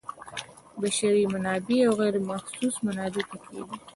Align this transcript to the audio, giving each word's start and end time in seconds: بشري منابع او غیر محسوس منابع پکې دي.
بشري 0.81 1.23
منابع 1.33 1.77
او 1.87 1.93
غیر 2.01 2.15
محسوس 2.29 2.75
منابع 2.87 3.23
پکې 3.29 3.59
دي. 3.67 3.73